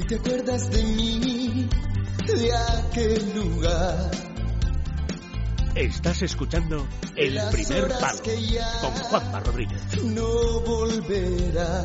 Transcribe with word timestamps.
Si 0.00 0.06
te 0.06 0.14
acuerdas 0.14 0.70
de 0.70 0.82
mí, 0.82 1.68
de 2.26 2.56
aquel 2.56 3.34
lugar. 3.34 4.10
Estás 5.74 6.22
escuchando 6.22 6.88
El 7.16 7.38
Primer 7.52 7.88
Palo 7.88 8.18
con 8.80 8.92
Juanma 8.92 9.40
Rodríguez. 9.40 10.02
No 10.02 10.60
volverá 10.60 11.84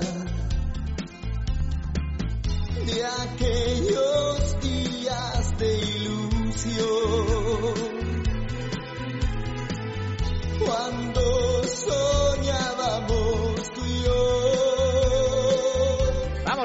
de 2.85 3.05
aquellos 3.05 4.61
días 4.61 5.57
de 5.57 5.77
ilusión. 5.77 7.34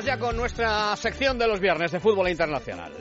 Ya 0.04 0.18
con 0.18 0.34
nuestra 0.34 0.96
sección 0.96 1.38
de 1.38 1.46
los 1.46 1.60
viernes 1.60 1.92
de 1.92 2.00
fútbol 2.00 2.28
internacional. 2.30 2.92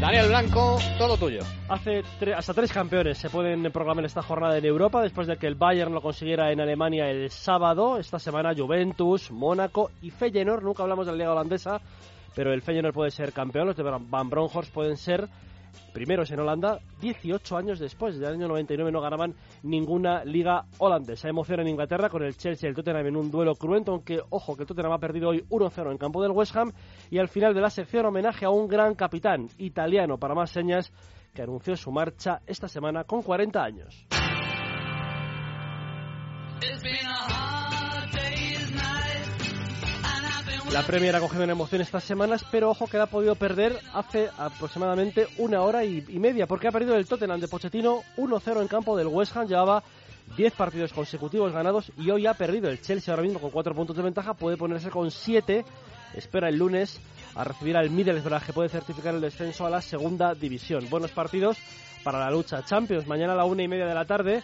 Daniel 0.00 0.28
Blanco, 0.28 0.78
todo 0.96 1.18
tuyo. 1.18 1.40
Hace 1.68 2.02
hasta 2.34 2.54
tres 2.54 2.72
campeones 2.72 3.18
se 3.18 3.28
pueden 3.28 3.62
programar 3.70 4.06
esta 4.06 4.22
jornada 4.22 4.56
en 4.56 4.64
Europa 4.64 5.02
después 5.02 5.26
de 5.26 5.36
que 5.36 5.46
el 5.46 5.54
Bayern 5.54 5.92
lo 5.92 6.00
consiguiera 6.00 6.50
en 6.50 6.60
Alemania 6.60 7.10
el 7.10 7.30
sábado. 7.30 7.98
Esta 7.98 8.18
semana 8.18 8.54
Juventus, 8.56 9.30
Mónaco 9.30 9.90
y 10.00 10.10
Feyenoord. 10.10 10.62
Nunca 10.62 10.82
hablamos 10.82 11.04
de 11.06 11.12
la 11.12 11.18
liga 11.18 11.32
holandesa, 11.32 11.80
pero 12.34 12.52
el 12.54 12.62
Feyenoord 12.62 12.94
puede 12.94 13.10
ser 13.10 13.32
campeón. 13.32 13.66
Los 13.66 13.76
de 13.76 13.82
Van 13.82 14.30
Bronckhorst 14.30 14.72
pueden 14.72 14.96
ser 14.96 15.28
primeros 15.92 16.30
en 16.30 16.40
Holanda, 16.40 16.78
18 17.00 17.56
años 17.56 17.78
después. 17.78 18.14
Desde 18.14 18.28
el 18.28 18.34
año 18.34 18.48
99 18.48 18.92
no 18.92 19.00
ganaban 19.00 19.34
ninguna 19.62 20.24
liga 20.24 20.64
holandesa. 20.78 21.28
Emoción 21.28 21.60
en 21.60 21.68
Inglaterra 21.68 22.08
con 22.08 22.22
el 22.22 22.36
Chelsea 22.36 22.68
y 22.68 22.70
el 22.70 22.76
Tottenham 22.76 23.06
en 23.06 23.16
un 23.16 23.30
duelo 23.30 23.54
cruento, 23.54 23.92
aunque 23.92 24.20
ojo 24.30 24.56
que 24.56 24.62
el 24.62 24.66
Tottenham 24.66 24.92
ha 24.92 24.98
perdido 24.98 25.30
hoy 25.30 25.44
1-0 25.48 25.90
en 25.90 25.98
campo 25.98 26.22
del 26.22 26.32
West 26.32 26.56
Ham. 26.56 26.72
Y 27.10 27.18
al 27.18 27.28
final 27.28 27.54
de 27.54 27.60
la 27.60 27.70
sección 27.70 28.06
homenaje 28.06 28.44
a 28.44 28.50
un 28.50 28.68
gran 28.68 28.94
capitán 28.94 29.48
italiano, 29.58 30.18
para 30.18 30.34
más 30.34 30.50
señas, 30.50 30.92
que 31.34 31.42
anunció 31.42 31.76
su 31.76 31.90
marcha 31.90 32.40
esta 32.46 32.68
semana 32.68 33.04
con 33.04 33.22
40 33.22 33.62
años. 33.62 34.06
La 40.74 40.82
Premier 40.82 41.14
ha 41.14 41.20
cogido 41.20 41.44
una 41.44 41.52
emoción 41.52 41.82
estas 41.82 42.02
semanas, 42.02 42.44
pero 42.50 42.68
ojo 42.68 42.88
que 42.88 42.98
ha 42.98 43.06
podido 43.06 43.36
perder 43.36 43.78
hace 43.92 44.28
aproximadamente 44.36 45.28
una 45.38 45.62
hora 45.62 45.84
y, 45.84 46.02
media, 46.18 46.48
porque 46.48 46.66
ha 46.66 46.72
perdido 46.72 46.96
el 46.96 47.06
Tottenham 47.06 47.38
de 47.38 47.46
Pochettino 47.46 48.02
1-0 48.16 48.60
en 48.60 48.66
campo 48.66 48.96
del 48.96 49.06
West 49.06 49.36
Ham. 49.36 49.46
Llevaba 49.46 49.84
10 50.36 50.52
partidos 50.54 50.92
consecutivos 50.92 51.52
ganados 51.52 51.92
y 51.96 52.10
hoy 52.10 52.26
ha 52.26 52.34
perdido 52.34 52.68
el 52.68 52.82
Chelsea 52.82 53.14
ahora 53.14 53.22
mismo 53.22 53.38
con 53.38 53.52
4 53.52 53.72
puntos 53.72 53.96
de 53.96 54.02
ventaja, 54.02 54.34
puede 54.34 54.56
ponerse 54.56 54.90
con 54.90 55.12
7. 55.12 55.64
Espera 56.16 56.48
el 56.48 56.56
lunes 56.56 57.00
a 57.36 57.44
recibir 57.44 57.76
al 57.76 57.90
Middlesbrough 57.90 58.42
que 58.42 58.52
puede 58.52 58.68
certificar 58.68 59.14
el 59.14 59.20
descenso 59.20 59.66
a 59.66 59.70
la 59.70 59.80
segunda 59.80 60.34
división. 60.34 60.90
Buenos 60.90 61.12
partidos 61.12 61.56
para 62.02 62.18
la 62.18 62.32
lucha 62.32 62.64
Champions. 62.64 63.06
Mañana 63.06 63.34
a 63.34 63.36
la 63.36 63.44
una 63.44 63.62
y 63.62 63.68
media 63.68 63.86
de 63.86 63.94
la 63.94 64.06
tarde 64.06 64.42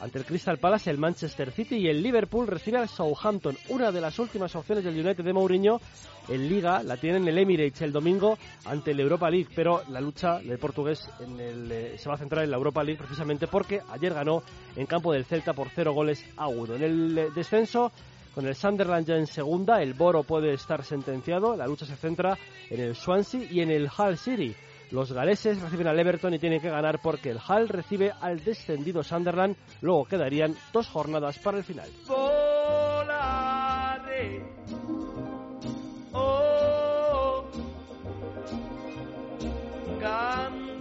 ante 0.00 0.18
el 0.18 0.24
Crystal 0.24 0.58
Palace, 0.58 0.90
el 0.90 0.98
Manchester 0.98 1.52
City 1.52 1.76
y 1.76 1.88
el 1.88 2.02
Liverpool 2.02 2.46
recibe 2.46 2.78
al 2.78 2.88
Southampton. 2.88 3.56
Una 3.68 3.92
de 3.92 4.00
las 4.00 4.18
últimas 4.18 4.54
opciones 4.56 4.84
del 4.84 4.98
United 4.98 5.24
de 5.24 5.32
Mourinho 5.32 5.80
en 6.28 6.48
Liga 6.48 6.82
la 6.82 6.96
tienen 6.96 7.26
el 7.28 7.38
Emirates 7.38 7.82
el 7.82 7.92
domingo 7.92 8.38
ante 8.64 8.92
el 8.92 9.00
Europa 9.00 9.28
League, 9.30 9.48
pero 9.54 9.82
la 9.88 10.00
lucha 10.00 10.38
del 10.38 10.58
portugués 10.58 11.08
eh, 11.20 11.96
se 11.98 12.08
va 12.08 12.14
a 12.14 12.18
centrar 12.18 12.44
en 12.44 12.50
la 12.50 12.56
Europa 12.56 12.82
League 12.82 12.98
precisamente 12.98 13.46
porque 13.46 13.80
ayer 13.90 14.14
ganó 14.14 14.42
en 14.76 14.86
campo 14.86 15.12
del 15.12 15.24
Celta 15.24 15.52
por 15.52 15.68
cero 15.70 15.92
goles 15.92 16.24
a 16.36 16.48
uno. 16.48 16.74
En 16.74 16.82
el 16.82 17.18
eh, 17.18 17.28
descenso 17.34 17.92
con 18.34 18.46
el 18.46 18.54
Sunderland 18.54 19.06
ya 19.06 19.16
en 19.16 19.26
segunda, 19.26 19.82
el 19.82 19.94
Boro 19.94 20.22
puede 20.22 20.54
estar 20.54 20.84
sentenciado. 20.84 21.56
La 21.56 21.66
lucha 21.66 21.84
se 21.84 21.96
centra 21.96 22.38
en 22.70 22.80
el 22.80 22.94
Swansea 22.94 23.42
y 23.50 23.60
en 23.60 23.70
el 23.70 23.88
Hull 23.96 24.16
City. 24.16 24.54
Los 24.90 25.12
galeses 25.12 25.60
reciben 25.60 25.86
al 25.86 25.98
Everton 25.98 26.34
y 26.34 26.38
tienen 26.38 26.60
que 26.60 26.70
ganar 26.70 27.00
porque 27.00 27.30
el 27.30 27.38
Hull 27.38 27.68
recibe 27.68 28.12
al 28.20 28.42
descendido 28.42 29.02
Sunderland. 29.04 29.56
Luego 29.82 30.04
quedarían 30.04 30.56
dos 30.72 30.88
jornadas 30.88 31.38
para 31.38 31.58
el 31.58 31.64
final. 31.64 31.88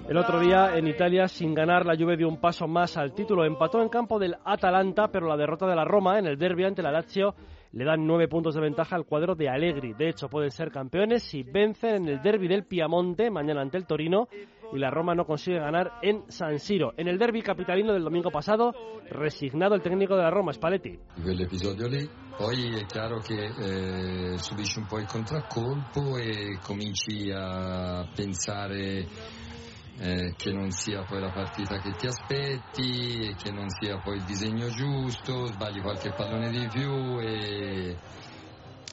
El 0.10 0.18
otro 0.18 0.40
día 0.40 0.76
en 0.76 0.88
Italia, 0.88 1.28
sin 1.28 1.54
ganar, 1.54 1.86
la 1.86 1.96
Juve 1.96 2.18
dio 2.18 2.28
un 2.28 2.42
paso 2.42 2.68
más 2.68 2.98
al 2.98 3.14
título. 3.14 3.46
Empató 3.46 3.80
en 3.80 3.90
campo 3.90 4.18
del 4.18 4.38
Atalanta, 4.44 5.10
pero 5.12 5.28
la 5.28 5.38
derrota 5.38 5.68
de 5.68 5.76
la 5.76 5.86
Roma 5.86 6.18
en 6.18 6.26
el 6.26 6.36
derby 6.36 6.64
ante 6.64 6.82
la 6.82 6.92
Lazio 6.92 7.36
le 7.74 7.86
dan 7.86 8.08
nueve 8.08 8.28
puntos 8.28 8.56
de 8.56 8.62
ventaja 8.62 8.96
al 8.96 9.06
cuadro 9.06 9.36
de 9.36 9.50
Allegri. 9.50 9.94
De 9.94 10.10
hecho, 10.10 10.28
pueden 10.28 10.50
ser 10.50 10.72
campeones 10.72 11.22
si 11.22 11.44
vencen 11.44 11.98
en 11.98 12.08
el 12.08 12.22
derby 12.24 12.48
del 12.48 12.66
Piamonte 12.66 13.30
mañana 13.30 13.62
ante 13.62 13.78
el 13.78 13.86
Torino 13.86 14.28
y 14.74 14.80
la 14.80 14.90
Roma 14.90 15.14
no 15.14 15.26
consigue 15.26 15.60
ganar 15.60 16.00
en 16.02 16.24
San 16.32 16.58
Siro. 16.58 16.92
En 16.98 17.08
el 17.08 17.20
derby 17.20 17.44
capitalino 17.44 17.94
del 17.94 18.04
domingo 18.04 18.32
pasado, 18.32 18.74
resignado 19.12 19.76
el 19.76 19.84
técnico 19.84 20.16
de 20.16 20.24
la 20.24 20.32
Roma, 20.32 20.52
Spalletti. 20.52 20.98
Poi 22.40 22.74
è 22.74 22.86
chiaro 22.86 23.18
che 23.20 23.36
eh, 23.36 24.38
subisci 24.38 24.80
un 24.80 24.86
po' 24.88 24.98
il 24.98 25.06
contraccolpo 25.06 26.18
e 26.18 26.58
cominci 26.64 27.30
a 27.32 28.08
pensare 28.16 29.06
eh, 30.02 30.34
che 30.38 30.52
non 30.52 30.72
sia 30.72 31.04
poi 31.04 31.20
la 31.20 31.32
partita 31.32 31.78
che 31.80 31.92
ti 31.92 32.08
aspetti, 32.08 33.36
che 33.42 33.52
non 33.52 33.70
sia 33.70 34.00
poi 34.00 34.16
il 34.18 34.24
disegno 34.24 34.68
giusto, 34.70 35.48
sbagli 35.48 35.82
qualche 35.82 36.12
pallone 36.12 36.50
di 36.50 36.68
più 36.72 37.20
e, 37.20 37.98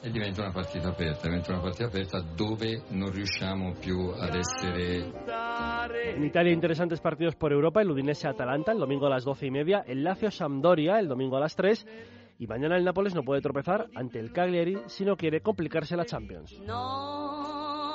e 0.01 0.11
diventa 0.11 0.41
una 0.41 0.51
partita 0.51 0.89
aperta, 0.89 1.27
diventa 1.27 1.53
una 1.53 1.61
partita 1.61 1.85
aperta 1.85 2.19
dove 2.19 2.83
non 2.89 3.09
riusciamo 3.11 3.73
più 3.79 4.09
ad 4.09 4.35
essere... 4.35 5.13
En 6.15 6.23
Italia 6.23 6.51
interesantes 6.51 6.99
partidos 6.99 7.35
por 7.35 7.51
Europa, 7.51 7.81
el 7.81 7.89
Udinese-Atalanta 7.89 8.73
el 8.73 8.79
domingo 8.79 9.05
a 9.05 9.09
las 9.09 9.23
12 9.23 9.45
y 9.45 9.51
media, 9.51 9.83
el 9.87 10.03
Lazio-Sampdoria 10.03 10.99
el 10.99 11.07
domingo 11.07 11.37
a 11.37 11.39
las 11.39 11.55
3 11.55 11.85
y 12.39 12.47
mañana 12.47 12.75
el 12.77 12.83
Nápoles 12.83 13.15
no 13.15 13.23
puede 13.23 13.41
tropezar 13.41 13.87
ante 13.95 14.19
el 14.19 14.31
Cagliari 14.31 14.77
si 14.87 15.05
no 15.05 15.15
quiere 15.15 15.41
complicarse 15.41 15.95
la 15.95 16.05
Champions. 16.05 16.59
No, 16.61 17.87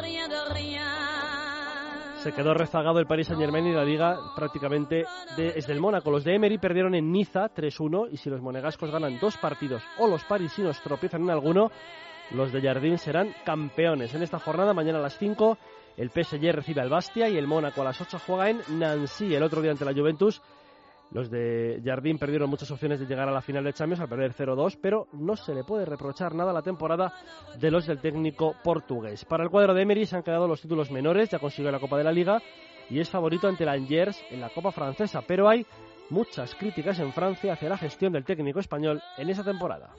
rien 0.00 0.28
de 0.28 0.54
rien. 0.54 1.37
Se 2.22 2.32
quedó 2.32 2.52
rezagado 2.52 2.98
el 2.98 3.06
Paris 3.06 3.28
Saint 3.28 3.40
Germain 3.40 3.66
y 3.66 3.72
la 3.72 3.84
liga 3.84 4.18
prácticamente 4.34 5.04
de, 5.36 5.52
es 5.54 5.68
del 5.68 5.80
Mónaco. 5.80 6.10
Los 6.10 6.24
de 6.24 6.34
Emery 6.34 6.58
perdieron 6.58 6.96
en 6.96 7.12
Niza 7.12 7.48
3-1 7.54 8.08
y 8.10 8.16
si 8.16 8.28
los 8.28 8.42
monegascos 8.42 8.90
ganan 8.90 9.20
dos 9.20 9.36
partidos 9.36 9.84
o 9.98 10.08
los 10.08 10.24
parisinos 10.24 10.80
tropiezan 10.82 11.22
en 11.22 11.30
alguno, 11.30 11.70
los 12.32 12.52
de 12.52 12.60
Jardín 12.60 12.98
serán 12.98 13.32
campeones. 13.44 14.14
En 14.14 14.22
esta 14.24 14.40
jornada, 14.40 14.74
mañana 14.74 14.98
a 14.98 15.02
las 15.02 15.16
5, 15.16 15.58
el 15.96 16.10
PSG 16.10 16.52
recibe 16.52 16.80
al 16.80 16.90
Bastia 16.90 17.28
y 17.28 17.38
el 17.38 17.46
Mónaco 17.46 17.82
a 17.82 17.84
las 17.84 18.00
8 18.00 18.18
juega 18.26 18.50
en 18.50 18.62
Nancy. 18.78 19.34
El 19.34 19.44
otro 19.44 19.62
día 19.62 19.70
ante 19.70 19.84
la 19.84 19.94
Juventus 19.94 20.42
los 21.10 21.30
de 21.30 21.80
Jardín 21.84 22.18
perdieron 22.18 22.50
muchas 22.50 22.70
opciones 22.70 23.00
de 23.00 23.06
llegar 23.06 23.28
a 23.28 23.32
la 23.32 23.40
final 23.40 23.64
de 23.64 23.72
Champions 23.72 24.00
al 24.00 24.08
perder 24.08 24.34
0-2, 24.34 24.78
pero 24.80 25.08
no 25.12 25.36
se 25.36 25.54
le 25.54 25.64
puede 25.64 25.84
reprochar 25.84 26.34
nada 26.34 26.50
a 26.50 26.54
la 26.54 26.62
temporada 26.62 27.12
de 27.58 27.70
los 27.70 27.86
del 27.86 28.00
técnico 28.00 28.54
portugués. 28.62 29.24
Para 29.24 29.44
el 29.44 29.50
cuadro 29.50 29.74
de 29.74 29.82
Emery 29.82 30.06
se 30.06 30.16
han 30.16 30.22
quedado 30.22 30.46
los 30.46 30.60
títulos 30.60 30.90
menores, 30.90 31.30
ya 31.30 31.38
consiguió 31.38 31.70
la 31.70 31.80
Copa 31.80 31.96
de 31.96 32.04
la 32.04 32.12
Liga 32.12 32.42
y 32.90 33.00
es 33.00 33.10
favorito 33.10 33.48
ante 33.48 33.64
el 33.64 33.70
Angers 33.70 34.22
en 34.30 34.40
la 34.40 34.50
Copa 34.50 34.70
Francesa, 34.70 35.22
pero 35.26 35.48
hay 35.48 35.64
muchas 36.10 36.54
críticas 36.54 36.98
en 37.00 37.12
Francia 37.12 37.52
hacia 37.52 37.68
la 37.68 37.78
gestión 37.78 38.12
del 38.12 38.24
técnico 38.24 38.60
español 38.60 39.02
en 39.16 39.30
esa 39.30 39.44
temporada. 39.44 39.90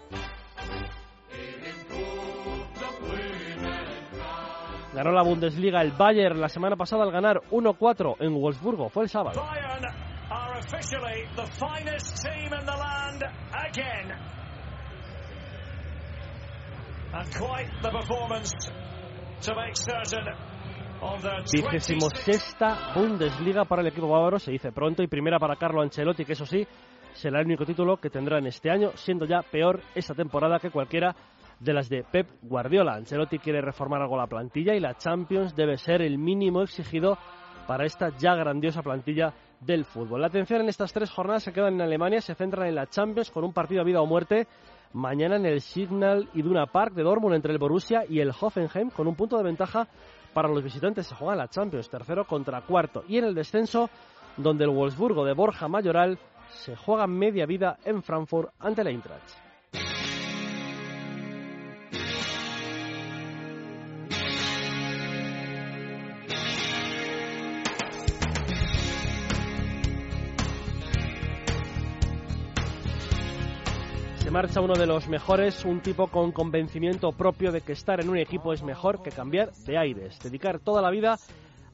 Ganó 4.93 5.11
la 5.11 5.21
Bundesliga 5.21 5.81
el 5.81 5.91
Bayern 5.91 6.41
la 6.41 6.49
semana 6.49 6.75
pasada 6.75 7.03
al 7.03 7.11
ganar 7.11 7.41
1-4 7.51 8.17
en 8.19 8.33
Wolfsburgo, 8.33 8.89
fue 8.89 9.03
el 9.03 9.09
sábado. 9.09 9.41
Officially 10.59 11.25
the 11.35 11.47
finest 11.57 12.23
team 12.23 12.53
in 12.53 12.65
the 12.65 12.77
land 12.77 13.23
again. 13.67 14.11
And 17.13 17.35
quite 17.35 17.71
the 17.81 17.89
performance 17.89 18.53
to 19.41 19.55
make 19.55 19.75
certain 19.75 20.25
Vigésimo 21.53 22.09
sexta 22.09 22.91
Bundesliga 22.93 23.63
para 23.63 23.81
el 23.81 23.87
equipo 23.87 24.09
bávaro, 24.09 24.37
se 24.37 24.51
dice 24.51 24.73
pronto, 24.73 25.01
y 25.01 25.07
primera 25.07 25.39
para 25.39 25.55
Carlo 25.55 25.81
Ancelotti, 25.81 26.25
que 26.25 26.33
eso 26.33 26.45
sí, 26.45 26.67
será 27.13 27.39
el 27.39 27.45
único 27.45 27.65
título 27.65 27.97
que 27.97 28.09
tendrá 28.09 28.37
en 28.37 28.47
este 28.47 28.69
año, 28.69 28.91
siendo 28.95 29.25
ya 29.25 29.41
peor 29.41 29.79
esta 29.95 30.13
temporada 30.13 30.59
que 30.59 30.71
cualquiera 30.71 31.15
de 31.57 31.73
las 31.73 31.87
de 31.87 32.03
Pep 32.03 32.27
Guardiola. 32.41 32.95
Ancelotti 32.95 33.39
quiere 33.39 33.61
reformar 33.61 34.01
algo 34.01 34.17
la 34.17 34.27
plantilla 34.27 34.75
y 34.75 34.81
la 34.81 34.95
Champions 34.95 35.55
debe 35.55 35.77
ser 35.77 36.01
el 36.01 36.17
mínimo 36.17 36.63
exigido 36.63 37.17
para 37.65 37.85
esta 37.85 38.09
ya 38.17 38.35
grandiosa 38.35 38.81
plantilla 38.81 39.33
del 39.61 39.85
fútbol. 39.85 40.21
La 40.21 40.27
atención 40.27 40.61
en 40.61 40.69
estas 40.69 40.93
tres 40.93 41.09
jornadas 41.09 41.43
se 41.43 41.53
quedan 41.53 41.75
en 41.75 41.81
Alemania, 41.81 42.21
se 42.21 42.35
centran 42.35 42.67
en 42.67 42.75
la 42.75 42.87
Champions 42.87 43.31
con 43.31 43.43
un 43.43 43.53
partido 43.53 43.81
a 43.81 43.83
vida 43.83 44.01
o 44.01 44.05
muerte 44.05 44.47
mañana 44.93 45.35
en 45.35 45.45
el 45.45 45.61
Signal 45.61 46.29
Iduna 46.33 46.65
Park 46.65 46.93
de 46.93 47.03
Dortmund 47.03 47.35
entre 47.35 47.53
el 47.53 47.59
Borussia 47.59 48.03
y 48.07 48.19
el 48.19 48.31
Hoffenheim 48.31 48.89
con 48.89 49.07
un 49.07 49.15
punto 49.15 49.37
de 49.37 49.43
ventaja 49.43 49.87
para 50.33 50.47
los 50.47 50.63
visitantes. 50.63 51.07
Se 51.07 51.15
juega 51.15 51.35
la 51.35 51.47
Champions, 51.47 51.89
tercero 51.89 52.25
contra 52.25 52.61
cuarto. 52.61 53.03
Y 53.07 53.17
en 53.17 53.25
el 53.25 53.35
descenso, 53.35 53.89
donde 54.37 54.63
el 54.63 54.71
Wolfsburgo 54.71 55.25
de 55.25 55.33
Borja 55.33 55.67
Mayoral 55.67 56.17
se 56.49 56.75
juega 56.75 57.05
media 57.07 57.45
vida 57.45 57.77
en 57.85 58.01
Frankfurt 58.01 58.51
ante 58.59 58.83
la 58.83 58.89
Eintracht. 58.89 59.48
Se 74.29 74.33
marcha 74.33 74.61
uno 74.61 74.75
de 74.75 74.85
los 74.85 75.07
mejores, 75.07 75.65
un 75.65 75.81
tipo 75.81 76.05
con 76.05 76.31
convencimiento 76.31 77.11
propio 77.11 77.51
de 77.51 77.61
que 77.61 77.71
estar 77.71 77.99
en 77.99 78.09
un 78.09 78.17
equipo 78.19 78.53
es 78.53 78.61
mejor 78.61 79.01
que 79.01 79.09
cambiar 79.09 79.51
de 79.65 79.75
aires, 79.75 80.19
dedicar 80.21 80.59
toda 80.59 80.83
la 80.83 80.91
vida 80.91 81.17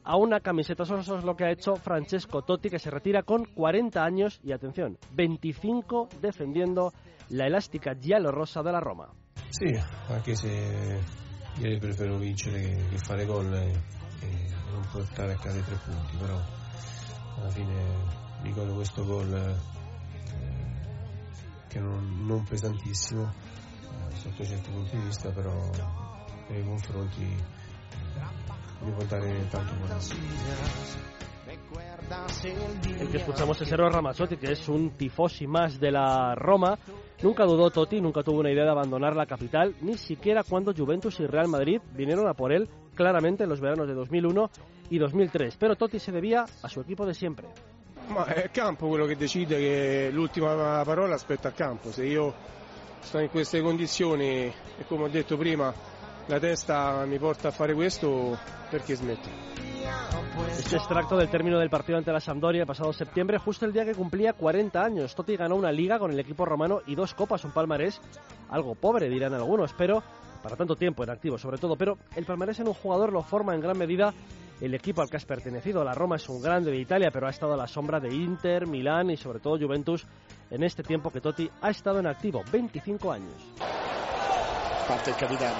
a 0.02 0.16
una 0.16 0.40
camiseta. 0.40 0.84
Eso 0.84 1.18
es 1.18 1.22
lo 1.22 1.36
que 1.36 1.44
ha 1.44 1.50
hecho 1.50 1.76
Francesco 1.76 2.40
Totti, 2.40 2.70
que 2.70 2.78
se 2.78 2.90
retira 2.90 3.24
con 3.24 3.44
40 3.44 4.02
años 4.02 4.40
y, 4.42 4.52
atención, 4.52 4.96
25 5.12 6.08
defendiendo 6.22 6.94
la 7.28 7.46
elástica 7.46 7.92
giallo-rosa 7.92 8.62
de 8.62 8.72
la 8.72 8.80
Roma. 8.80 9.08
Sí, 9.50 9.74
anche 10.08 10.34
se 10.34 10.98
io 11.58 11.78
prefiero 11.78 12.16
vincere 12.16 12.74
che, 12.88 12.96
fare 12.96 13.26
gol 13.26 13.52
e, 13.52 13.70
e, 14.22 14.48
non 14.72 14.80
a 14.80 15.34
casa 15.34 15.58
i 15.58 15.62
tre 15.62 15.76
punti, 15.84 16.16
però 16.16 16.40
alla 17.36 17.50
fine 17.50 17.84
ricordo 18.44 18.72
questo 18.76 19.04
gol 19.04 19.30
eh, 19.34 19.75
che 21.68 21.78
non, 21.78 22.26
non 22.26 22.42
pesantissimo 22.44 23.32
eh, 23.82 24.16
sotto 24.16 24.44
certi 24.44 24.70
punti 24.70 24.96
di 24.96 25.04
vista, 25.04 25.30
però 25.30 25.52
nei 26.48 26.64
confronti 26.64 27.24
eh, 27.24 28.84
tanto. 29.48 29.74
El 32.98 33.08
que 33.08 33.18
escuchamos 33.18 33.60
es 33.60 33.72
Eros 33.72 33.92
Ramazzotti, 33.92 34.36
que 34.36 34.52
es 34.52 34.68
un 34.68 34.90
tifosi 34.90 35.46
más 35.46 35.80
de 35.80 35.90
la 35.90 36.34
Roma. 36.34 36.78
Nunca 37.22 37.44
dudó 37.44 37.70
Totti, 37.70 38.00
nunca 38.00 38.22
tuvo 38.22 38.40
una 38.40 38.50
idea 38.50 38.64
de 38.64 38.70
abandonar 38.70 39.16
la 39.16 39.26
capital, 39.26 39.74
ni 39.80 39.94
siquiera 39.94 40.42
cuando 40.42 40.72
Juventus 40.72 41.18
y 41.20 41.26
Real 41.26 41.48
Madrid 41.48 41.80
vinieron 41.94 42.28
a 42.28 42.34
por 42.34 42.52
él 42.52 42.68
claramente 42.94 43.44
en 43.44 43.48
los 43.48 43.60
veranos 43.60 43.88
de 43.88 43.94
2001 43.94 44.50
y 44.90 44.98
2003. 44.98 45.56
Pero 45.56 45.76
Totti 45.76 45.98
se 45.98 46.12
debía 46.12 46.44
a 46.62 46.68
su 46.68 46.80
equipo 46.80 47.06
de 47.06 47.14
siempre. 47.14 47.48
Ma 48.08 48.24
è 48.26 48.44
il 48.44 48.50
campo 48.50 48.88
quello 48.88 49.06
che 49.06 49.16
decide 49.16 49.58
che 49.58 50.08
l'ultima 50.12 50.82
parola 50.84 51.14
aspetta 51.14 51.48
al 51.48 51.54
campo. 51.54 51.90
Se 51.90 52.04
io 52.04 52.34
sto 53.00 53.18
in 53.18 53.28
queste 53.30 53.60
condizioni 53.60 54.46
e 54.46 54.54
come 54.86 55.04
ho 55.04 55.08
detto 55.08 55.36
prima 55.36 55.72
la 56.26 56.38
testa 56.38 57.04
mi 57.04 57.18
porta 57.18 57.48
a 57.48 57.50
fare 57.50 57.74
questo, 57.74 58.36
perché 58.68 58.94
smetto? 58.94 59.28
Este 60.48 60.76
extracto 60.76 61.16
del 61.16 61.28
término 61.28 61.58
del 61.58 61.70
partido 61.70 61.98
ante 61.98 62.10
la 62.10 62.20
Sampdoria 62.20 62.62
el 62.62 62.66
pasado 62.66 62.92
septiembre, 62.92 63.38
justo 63.38 63.64
el 63.64 63.72
día 63.72 63.84
que 63.84 63.94
cumplía 63.94 64.32
40 64.32 64.82
años. 64.82 65.14
Totti 65.14 65.36
ganó 65.36 65.54
una 65.54 65.70
liga 65.70 65.98
con 65.98 66.10
el 66.10 66.18
equipo 66.18 66.44
romano 66.44 66.80
y 66.86 66.94
dos 66.94 67.14
copas, 67.14 67.44
un 67.44 67.52
palmarés 67.52 68.00
algo 68.48 68.74
pobre, 68.74 69.08
dirán 69.08 69.34
algunos, 69.34 69.72
pero 69.74 70.02
para 70.42 70.56
tanto 70.56 70.76
tiempo 70.76 71.04
en 71.04 71.10
activo 71.10 71.38
sobre 71.38 71.58
todo. 71.58 71.76
Pero 71.76 71.98
el 72.14 72.24
palmarés 72.24 72.58
en 72.60 72.68
un 72.68 72.74
jugador 72.74 73.12
lo 73.12 73.22
forma 73.22 73.54
en 73.54 73.60
gran 73.60 73.78
medida 73.78 74.12
el 74.60 74.74
equipo 74.74 75.02
al 75.02 75.10
que 75.10 75.16
has 75.16 75.24
pertenecido. 75.24 75.84
La 75.84 75.94
Roma 75.94 76.16
es 76.16 76.28
un 76.28 76.40
grande 76.40 76.70
de 76.70 76.78
Italia, 76.78 77.10
pero 77.12 77.26
ha 77.26 77.30
estado 77.30 77.54
a 77.54 77.56
la 77.56 77.66
sombra 77.66 78.00
de 78.00 78.14
Inter, 78.14 78.66
Milán 78.66 79.10
y 79.10 79.16
sobre 79.16 79.40
todo 79.40 79.58
Juventus 79.58 80.06
en 80.50 80.62
este 80.62 80.82
tiempo 80.82 81.10
que 81.10 81.20
Totti 81.20 81.50
ha 81.60 81.70
estado 81.70 81.98
en 81.98 82.06
activo, 82.06 82.42
25 82.50 83.12
años. 83.12 83.34
Parte 84.88 85.10
el 85.10 85.16
capitán. 85.16 85.54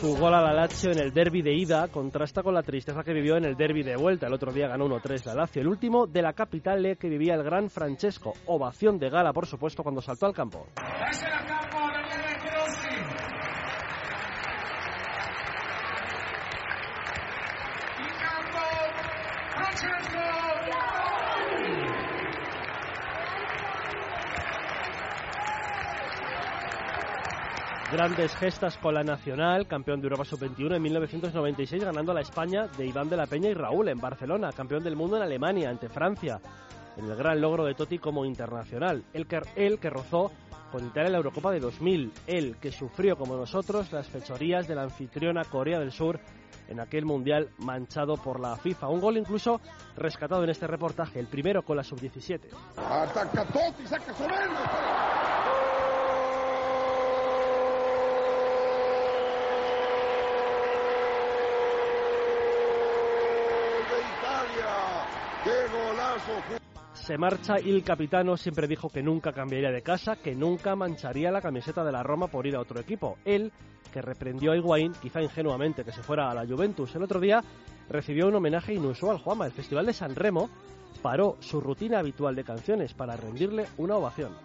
Su 0.00 0.16
gol 0.16 0.32
a 0.34 0.40
la 0.40 0.54
Lazio 0.54 0.92
en 0.92 0.98
el 0.98 1.12
derby 1.12 1.42
de 1.42 1.52
ida 1.52 1.88
contrasta 1.88 2.42
con 2.42 2.54
la 2.54 2.62
tristeza 2.62 3.02
que 3.02 3.12
vivió 3.12 3.36
en 3.36 3.44
el 3.44 3.54
derby 3.54 3.82
de 3.82 3.96
vuelta. 3.96 4.28
El 4.28 4.32
otro 4.32 4.50
día 4.50 4.66
ganó 4.66 4.86
1-3 4.86 5.26
la 5.26 5.34
Lazio. 5.34 5.60
El 5.60 5.68
último 5.68 6.06
de 6.06 6.22
la 6.22 6.32
capital 6.32 6.96
que 6.98 7.08
vivía 7.08 7.34
el 7.34 7.42
gran 7.42 7.68
Francesco. 7.68 8.32
Ovación 8.46 8.98
de 8.98 9.10
gala, 9.10 9.34
por 9.34 9.46
supuesto, 9.46 9.82
cuando 9.82 10.00
saltó 10.00 10.26
al 10.26 10.32
campo. 10.32 10.66
Grandes 27.92 28.36
gestas 28.36 28.78
con 28.78 28.94
la 28.94 29.02
Nacional, 29.02 29.66
campeón 29.66 30.00
de 30.00 30.06
Europa 30.06 30.24
Sub-21 30.24 30.76
en 30.76 30.82
1996, 30.82 31.82
ganando 31.84 32.12
a 32.12 32.14
la 32.14 32.20
España 32.20 32.68
de 32.68 32.86
Iván 32.86 33.10
de 33.10 33.16
la 33.16 33.26
Peña 33.26 33.50
y 33.50 33.54
Raúl 33.54 33.88
en 33.88 33.98
Barcelona, 33.98 34.52
campeón 34.52 34.84
del 34.84 34.94
mundo 34.94 35.16
en 35.16 35.24
Alemania 35.24 35.70
ante 35.70 35.88
Francia, 35.88 36.40
en 36.96 37.10
el 37.10 37.16
gran 37.16 37.40
logro 37.40 37.64
de 37.64 37.74
Totti 37.74 37.98
como 37.98 38.24
internacional. 38.24 39.02
El 39.12 39.26
que, 39.26 39.90
rozó 39.90 40.30
con 40.70 40.86
Italia 40.86 41.06
en 41.06 41.12
la 41.12 41.18
Eurocopa 41.18 41.50
de 41.50 41.58
2000, 41.58 42.12
el 42.28 42.56
que 42.58 42.70
sufrió 42.70 43.16
como 43.16 43.36
nosotros 43.36 43.90
las 43.90 44.08
fechorías 44.08 44.68
de 44.68 44.76
la 44.76 44.84
anfitriona 44.84 45.42
Corea 45.42 45.80
del 45.80 45.90
Sur 45.90 46.20
en 46.68 46.78
aquel 46.78 47.04
mundial 47.04 47.50
manchado 47.58 48.14
por 48.14 48.38
la 48.38 48.54
FIFA. 48.54 48.86
Un 48.86 49.00
gol 49.00 49.16
incluso 49.16 49.60
rescatado 49.96 50.44
en 50.44 50.50
este 50.50 50.68
reportaje, 50.68 51.18
el 51.18 51.26
primero 51.26 51.64
con 51.64 51.76
la 51.76 51.82
sub-17. 51.82 52.40
Ataca 52.76 53.44
Totti, 53.46 53.84
saca 53.84 54.12
Se 66.92 67.16
marcha 67.16 67.56
el 67.56 67.82
capitano 67.82 68.36
siempre 68.36 68.68
dijo 68.68 68.88
que 68.88 69.02
nunca 69.02 69.32
cambiaría 69.32 69.70
de 69.70 69.82
casa, 69.82 70.16
que 70.16 70.34
nunca 70.34 70.76
mancharía 70.76 71.30
la 71.30 71.40
camiseta 71.40 71.82
de 71.82 71.92
la 71.92 72.02
Roma 72.02 72.28
por 72.28 72.46
ir 72.46 72.56
a 72.56 72.60
otro 72.60 72.78
equipo. 72.78 73.16
Él, 73.24 73.52
que 73.92 74.02
reprendió 74.02 74.52
a 74.52 74.56
Higuaín, 74.56 74.92
quizá 75.00 75.22
ingenuamente, 75.22 75.84
que 75.84 75.92
se 75.92 76.02
fuera 76.02 76.30
a 76.30 76.34
la 76.34 76.46
Juventus. 76.46 76.94
El 76.94 77.02
otro 77.02 77.18
día 77.18 77.42
recibió 77.88 78.28
un 78.28 78.34
homenaje 78.36 78.74
inusual. 78.74 79.18
Juanma, 79.18 79.46
el 79.46 79.52
Festival 79.52 79.86
de 79.86 79.92
San 79.92 80.14
Remo 80.14 80.50
paró 81.02 81.36
su 81.40 81.60
rutina 81.60 81.98
habitual 81.98 82.34
de 82.34 82.44
canciones 82.44 82.94
para 82.94 83.16
rendirle 83.16 83.66
una 83.78 83.96
ovación. 83.96 84.36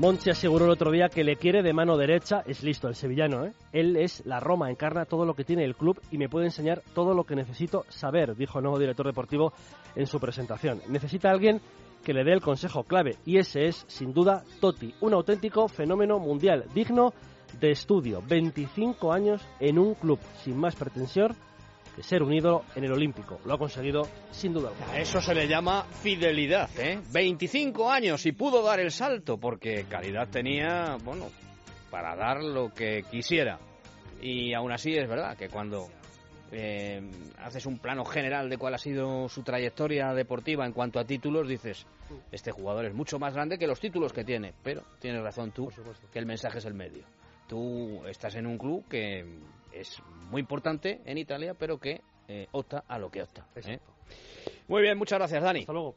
Monchi 0.00 0.30
aseguró 0.30 0.64
el 0.64 0.70
otro 0.70 0.90
día 0.90 1.10
que 1.10 1.24
le 1.24 1.36
quiere 1.36 1.62
de 1.62 1.74
mano 1.74 1.98
derecha, 1.98 2.42
es 2.46 2.62
listo 2.62 2.88
el 2.88 2.94
sevillano, 2.94 3.44
¿eh? 3.44 3.52
Él 3.70 3.96
es 3.96 4.24
la 4.24 4.40
Roma, 4.40 4.70
encarna 4.70 5.04
todo 5.04 5.26
lo 5.26 5.34
que 5.34 5.44
tiene 5.44 5.62
el 5.62 5.76
club 5.76 6.00
y 6.10 6.16
me 6.16 6.30
puede 6.30 6.46
enseñar 6.46 6.80
todo 6.94 7.12
lo 7.12 7.24
que 7.24 7.36
necesito 7.36 7.84
saber, 7.90 8.34
dijo 8.34 8.58
el 8.58 8.62
nuevo 8.62 8.78
director 8.78 9.04
deportivo 9.04 9.52
en 9.94 10.06
su 10.06 10.18
presentación. 10.18 10.80
Necesita 10.88 11.30
alguien 11.30 11.60
que 12.02 12.14
le 12.14 12.24
dé 12.24 12.32
el 12.32 12.40
consejo 12.40 12.84
clave 12.84 13.18
y 13.26 13.36
ese 13.36 13.66
es, 13.66 13.84
sin 13.88 14.14
duda, 14.14 14.42
Totti, 14.58 14.94
un 15.02 15.12
auténtico 15.12 15.68
fenómeno 15.68 16.18
mundial, 16.18 16.64
digno 16.72 17.12
de 17.60 17.70
estudio, 17.70 18.22
25 18.26 19.12
años 19.12 19.46
en 19.58 19.78
un 19.78 19.92
club 19.92 20.18
sin 20.42 20.56
más 20.56 20.76
pretensión 20.76 21.36
de 21.96 22.02
ser 22.02 22.22
un 22.22 22.32
ídolo 22.32 22.64
en 22.76 22.84
el 22.84 22.92
Olímpico. 22.92 23.40
Lo 23.44 23.54
ha 23.54 23.58
conseguido 23.58 24.06
sin 24.30 24.52
duda 24.52 24.70
A 24.88 24.98
eso 24.98 25.20
se 25.20 25.34
le 25.34 25.48
llama 25.48 25.84
fidelidad, 25.84 26.70
¿eh? 26.78 27.00
25 27.12 27.90
años 27.90 28.24
y 28.26 28.32
pudo 28.32 28.62
dar 28.62 28.80
el 28.80 28.90
salto 28.90 29.38
porque 29.38 29.84
calidad 29.88 30.28
tenía, 30.28 30.96
bueno, 31.04 31.26
para 31.90 32.14
dar 32.16 32.42
lo 32.42 32.72
que 32.72 33.04
quisiera. 33.10 33.58
Y 34.22 34.54
aún 34.54 34.72
así 34.72 34.94
es 34.94 35.08
verdad 35.08 35.36
que 35.36 35.48
cuando 35.48 35.88
eh, 36.52 37.00
haces 37.38 37.64
un 37.66 37.78
plano 37.78 38.04
general 38.04 38.48
de 38.50 38.58
cuál 38.58 38.74
ha 38.74 38.78
sido 38.78 39.28
su 39.28 39.42
trayectoria 39.42 40.12
deportiva 40.14 40.66
en 40.66 40.72
cuanto 40.72 40.98
a 40.98 41.04
títulos, 41.04 41.48
dices, 41.48 41.86
este 42.32 42.50
jugador 42.50 42.86
es 42.86 42.94
mucho 42.94 43.18
más 43.18 43.34
grande 43.34 43.58
que 43.58 43.66
los 43.66 43.80
títulos 43.80 44.12
que 44.12 44.24
tiene. 44.24 44.52
Pero 44.62 44.82
tienes 44.98 45.22
razón 45.22 45.52
tú, 45.52 45.68
que 46.12 46.18
el 46.18 46.26
mensaje 46.26 46.58
es 46.58 46.64
el 46.64 46.74
medio. 46.74 47.04
Tú 47.50 48.06
estás 48.06 48.36
en 48.36 48.46
un 48.46 48.56
club 48.56 48.86
que 48.88 49.24
es 49.72 50.00
muy 50.30 50.40
importante 50.40 51.00
en 51.04 51.18
Italia, 51.18 51.54
pero 51.54 51.78
que 51.78 52.00
eh, 52.28 52.46
opta 52.52 52.84
a 52.86 52.96
lo 52.96 53.10
que 53.10 53.24
opta. 53.24 53.44
¿eh? 53.56 53.80
Muy 54.68 54.82
bien, 54.82 54.96
muchas 54.96 55.18
gracias, 55.18 55.42
Dani. 55.42 55.60
Hasta 55.62 55.72
luego. 55.72 55.96